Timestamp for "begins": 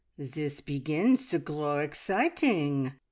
0.61-1.27